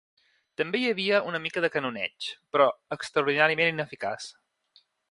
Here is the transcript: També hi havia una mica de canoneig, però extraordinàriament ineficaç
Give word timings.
També 0.61 0.79
hi 0.83 0.87
havia 0.91 1.19
una 1.33 1.41
mica 1.43 1.63
de 1.65 1.71
canoneig, 1.75 2.31
però 2.57 2.69
extraordinàriament 2.99 3.75
ineficaç 3.79 4.33